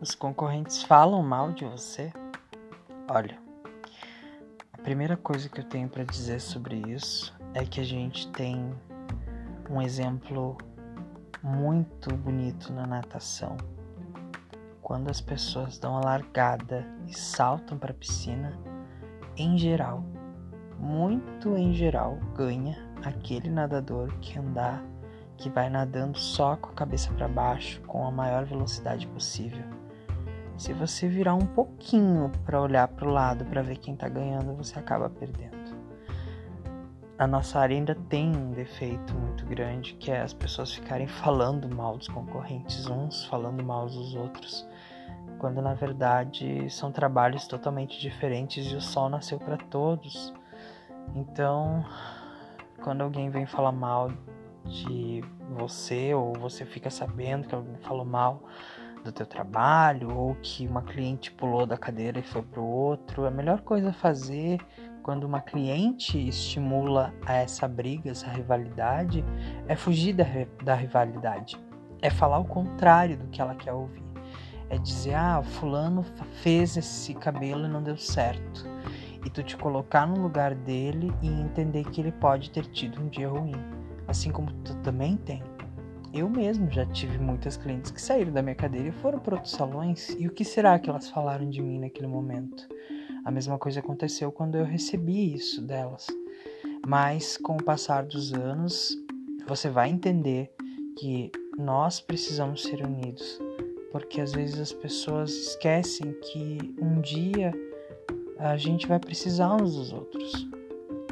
[0.00, 2.10] Os concorrentes falam mal de você?
[3.06, 3.38] Olha,
[4.72, 8.74] a primeira coisa que eu tenho para dizer sobre isso é que a gente tem
[9.68, 10.56] um exemplo
[11.42, 13.58] muito bonito na natação.
[14.80, 18.58] Quando as pessoas dão a largada e saltam para a piscina,
[19.36, 20.02] em geral,
[20.78, 24.82] muito em geral, ganha aquele nadador que andar,
[25.36, 29.79] que vai nadando só com a cabeça para baixo, com a maior velocidade possível.
[30.60, 34.54] Se você virar um pouquinho para olhar para o lado para ver quem está ganhando,
[34.54, 35.60] você acaba perdendo
[37.20, 41.68] a nossa área ainda tem um defeito muito grande, que é as pessoas ficarem falando
[41.68, 44.66] mal dos concorrentes, uns falando mal dos outros,
[45.38, 50.32] quando na verdade são trabalhos totalmente diferentes e o sol nasceu para todos.
[51.14, 51.84] Então,
[52.82, 54.10] quando alguém vem falar mal
[54.64, 58.42] de você ou você fica sabendo que alguém falou mal
[59.04, 63.30] do teu trabalho ou que uma cliente pulou da cadeira e foi pro outro, a
[63.30, 64.58] melhor coisa a fazer
[65.02, 69.24] quando uma cliente estimula a essa briga, essa rivalidade,
[69.66, 70.24] é fugir da,
[70.62, 71.58] da rivalidade.
[72.02, 74.02] É falar o contrário do que ela quer ouvir.
[74.68, 76.04] É dizer, ah, fulano
[76.42, 78.64] fez esse cabelo e não deu certo.
[79.24, 83.08] E tu te colocar no lugar dele e entender que ele pode ter tido um
[83.08, 83.52] dia ruim.
[84.06, 85.42] Assim como tu também tem.
[86.12, 89.52] Eu mesmo já tive muitas clientes que saíram da minha cadeira e foram para outros
[89.52, 90.08] salões.
[90.18, 92.68] E o que será que elas falaram de mim naquele momento?
[93.24, 96.08] A mesma coisa aconteceu quando eu recebi isso delas.
[96.84, 98.96] Mas com o passar dos anos,
[99.46, 100.50] você vai entender
[100.98, 103.38] que nós precisamos ser unidos,
[103.92, 107.52] porque às vezes as pessoas esquecem que um dia
[108.36, 110.49] a gente vai precisar uns dos outros.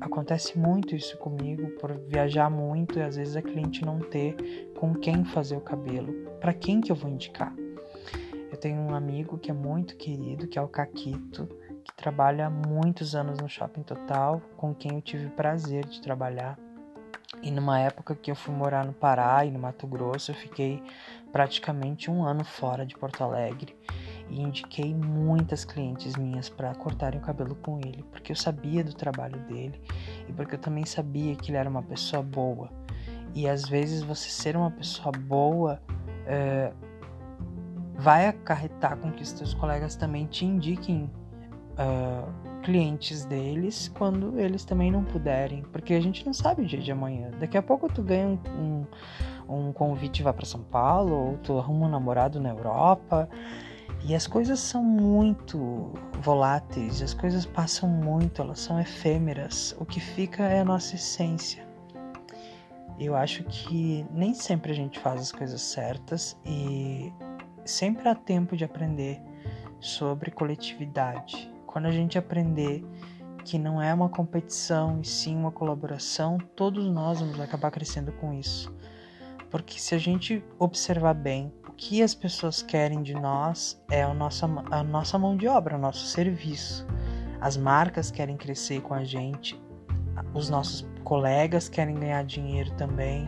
[0.00, 4.94] Acontece muito isso comigo por viajar muito e às vezes a cliente não ter com
[4.94, 6.12] quem fazer o cabelo.
[6.40, 7.54] Para quem que eu vou indicar?
[8.50, 11.46] Eu tenho um amigo que é muito querido, que é o Caquito,
[11.84, 16.58] que trabalha muitos anos no Shopping Total, com quem eu tive o prazer de trabalhar.
[17.42, 20.82] E numa época que eu fui morar no Pará e no Mato Grosso, eu fiquei
[21.30, 23.76] praticamente um ano fora de Porto Alegre
[24.30, 28.94] e indiquei muitas clientes minhas para cortarem o cabelo com ele, porque eu sabia do
[28.94, 29.80] trabalho dele
[30.28, 32.70] e porque eu também sabia que ele era uma pessoa boa.
[33.34, 35.80] E às vezes você ser uma pessoa boa
[36.26, 36.72] é,
[37.94, 41.10] vai acarretar com que os seus colegas também te indiquem
[41.74, 46.80] uh, clientes deles quando eles também não puderem, porque a gente não sabe o dia
[46.80, 47.30] de amanhã.
[47.38, 48.86] Daqui a pouco tu ganha um,
[49.48, 53.28] um, um convite e vai para São Paulo, ou tu arruma um namorado na Europa.
[54.04, 59.74] E as coisas são muito voláteis, as coisas passam muito, elas são efêmeras.
[59.78, 61.66] O que fica é a nossa essência.
[62.98, 67.12] Eu acho que nem sempre a gente faz as coisas certas e
[67.64, 69.22] sempre há tempo de aprender
[69.80, 72.84] sobre coletividade, quando a gente aprender
[73.44, 78.34] que não é uma competição e sim uma colaboração, todos nós vamos acabar crescendo com
[78.34, 78.74] isso.
[79.50, 84.44] Porque se a gente observar bem, que as pessoas querem de nós é a nossa,
[84.70, 86.86] a nossa mão de obra, o nosso serviço.
[87.40, 89.58] As marcas querem crescer com a gente,
[90.34, 93.26] os nossos colegas querem ganhar dinheiro também.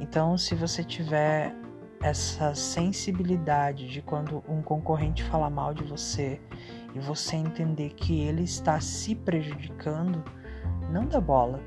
[0.00, 1.54] Então, se você tiver
[2.02, 6.40] essa sensibilidade de quando um concorrente fala mal de você
[6.94, 10.24] e você entender que ele está se prejudicando,
[10.90, 11.60] não dá bola.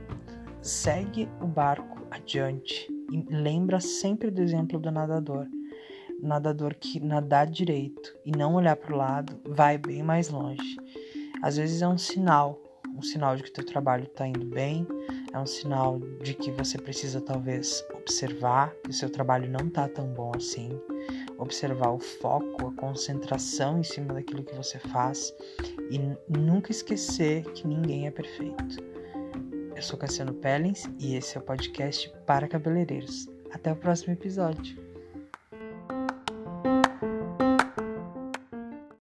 [0.60, 5.48] Segue o barco adiante e lembra sempre do exemplo do nadador.
[6.22, 10.78] Nadador que nadar direito e não olhar para o lado vai bem mais longe.
[11.42, 12.60] Às vezes é um sinal,
[12.98, 14.88] um sinal de que o teu trabalho está indo bem,
[15.34, 19.88] é um sinal de que você precisa talvez observar que o seu trabalho não está
[19.88, 20.70] tão bom assim
[21.38, 25.34] observar o foco, a concentração em cima daquilo que você faz
[25.90, 26.00] e
[26.30, 28.78] nunca esquecer que ninguém é perfeito.
[29.76, 33.28] Eu sou Cassiano Pellens e esse é o podcast para cabeleireiros.
[33.52, 34.85] Até o próximo episódio.